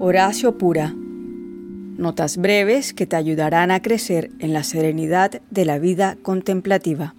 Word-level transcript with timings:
Horacio 0.00 0.56
Pura. 0.56 0.94
Notas 0.94 2.36
breves 2.36 2.94
que 2.94 3.04
te 3.04 3.16
ayudarán 3.16 3.72
a 3.72 3.82
crecer 3.82 4.30
en 4.38 4.52
la 4.52 4.62
serenidad 4.62 5.42
de 5.50 5.64
la 5.64 5.80
vida 5.80 6.16
contemplativa. 6.22 7.16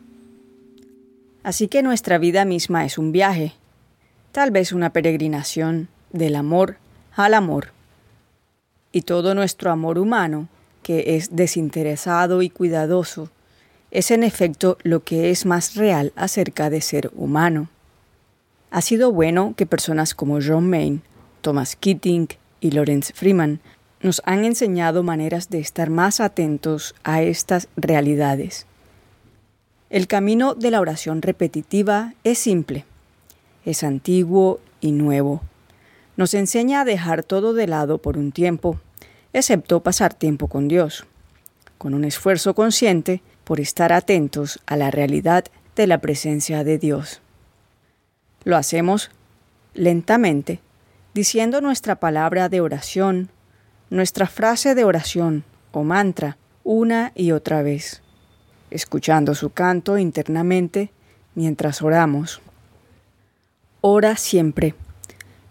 Así 1.43 1.67
que 1.67 1.83
nuestra 1.83 2.17
vida 2.17 2.45
misma 2.45 2.85
es 2.85 2.97
un 2.97 3.11
viaje, 3.11 3.51
tal 4.31 4.51
vez 4.51 4.71
una 4.71 4.91
peregrinación 4.91 5.89
del 6.13 6.37
amor 6.37 6.77
al 7.17 7.33
amor. 7.33 7.73
Y 8.93 9.01
todo 9.01 9.35
nuestro 9.35 9.71
amor 9.71 9.99
humano, 9.99 10.47
que 10.81 11.17
es 11.17 11.35
desinteresado 11.35 12.41
y 12.41 12.49
cuidadoso, 12.49 13.29
es 13.91 14.09
en 14.09 14.23
efecto 14.23 14.77
lo 14.83 15.03
que 15.03 15.31
es 15.31 15.45
más 15.45 15.75
real 15.75 16.13
acerca 16.15 16.69
de 16.69 16.79
ser 16.79 17.11
humano. 17.13 17.67
Ha 18.71 18.81
sido 18.81 19.11
bueno 19.11 19.53
que 19.57 19.65
personas 19.65 20.15
como 20.15 20.39
John 20.41 20.69
Maine, 20.69 21.01
Thomas 21.41 21.75
Keating, 21.75 22.29
y 22.61 22.71
Lawrence 22.71 23.13
Freeman 23.13 23.59
nos 24.01 24.21
han 24.25 24.45
enseñado 24.45 25.03
maneras 25.03 25.49
de 25.49 25.59
estar 25.59 25.89
más 25.89 26.19
atentos 26.19 26.95
a 27.03 27.21
estas 27.21 27.67
realidades. 27.75 28.65
El 29.89 30.07
camino 30.07 30.53
de 30.53 30.71
la 30.71 30.79
oración 30.79 31.21
repetitiva 31.21 32.13
es 32.23 32.37
simple, 32.37 32.85
es 33.65 33.83
antiguo 33.83 34.59
y 34.81 34.91
nuevo. 34.91 35.41
Nos 36.15 36.33
enseña 36.33 36.81
a 36.81 36.85
dejar 36.85 37.23
todo 37.23 37.53
de 37.53 37.67
lado 37.67 37.97
por 37.97 38.17
un 38.17 38.31
tiempo, 38.31 38.79
excepto 39.33 39.81
pasar 39.81 40.13
tiempo 40.13 40.47
con 40.47 40.67
Dios, 40.67 41.05
con 41.77 41.93
un 41.93 42.03
esfuerzo 42.03 42.53
consciente 42.53 43.21
por 43.43 43.59
estar 43.59 43.91
atentos 43.91 44.59
a 44.65 44.77
la 44.77 44.91
realidad 44.91 45.45
de 45.75 45.87
la 45.87 45.99
presencia 45.99 46.63
de 46.63 46.77
Dios. 46.77 47.21
Lo 48.43 48.55
hacemos 48.57 49.09
lentamente 49.73 50.59
diciendo 51.19 51.59
nuestra 51.59 51.97
palabra 51.97 52.47
de 52.47 52.61
oración, 52.61 53.29
nuestra 53.89 54.25
frase 54.25 54.73
de 54.73 54.85
oración 54.85 55.43
o 55.73 55.83
mantra 55.83 56.37
una 56.63 57.11
y 57.13 57.33
otra 57.33 57.61
vez, 57.61 58.01
escuchando 58.71 59.35
su 59.35 59.49
canto 59.49 59.97
internamente 59.97 60.93
mientras 61.35 61.81
oramos. 61.81 62.39
Ora 63.81 64.15
siempre. 64.15 64.75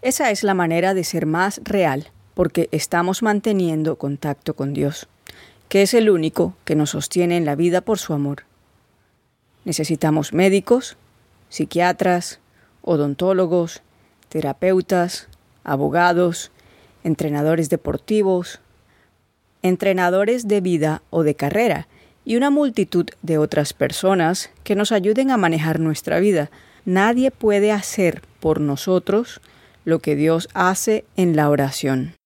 Esa 0.01 0.31
es 0.31 0.41
la 0.41 0.55
manera 0.55 0.95
de 0.95 1.03
ser 1.03 1.27
más 1.27 1.61
real, 1.63 2.09
porque 2.33 2.67
estamos 2.71 3.21
manteniendo 3.21 3.97
contacto 3.97 4.55
con 4.55 4.73
Dios, 4.73 5.07
que 5.67 5.83
es 5.83 5.93
el 5.93 6.09
único 6.09 6.55
que 6.65 6.73
nos 6.73 6.89
sostiene 6.89 7.37
en 7.37 7.45
la 7.45 7.53
vida 7.53 7.81
por 7.81 7.99
su 7.99 8.13
amor. 8.13 8.45
Necesitamos 9.65 10.33
médicos, 10.33 10.97
psiquiatras, 11.49 12.39
odontólogos, 12.81 13.83
terapeutas, 14.29 15.27
abogados, 15.63 16.51
entrenadores 17.03 17.69
deportivos, 17.69 18.59
entrenadores 19.61 20.47
de 20.47 20.61
vida 20.61 21.01
o 21.09 21.23
de 21.23 21.35
carrera 21.35 21.87
y 22.25 22.35
una 22.35 22.49
multitud 22.49 23.07
de 23.21 23.37
otras 23.37 23.73
personas 23.73 24.51
que 24.63 24.75
nos 24.75 24.91
ayuden 24.91 25.31
a 25.31 25.37
manejar 25.37 25.79
nuestra 25.79 26.19
vida. 26.19 26.51
Nadie 26.85 27.31
puede 27.31 27.71
hacer 27.71 28.21
por 28.39 28.61
nosotros 28.61 29.41
lo 29.85 29.99
que 29.99 30.15
Dios 30.15 30.49
hace 30.53 31.05
en 31.15 31.35
la 31.35 31.49
oración. 31.49 32.18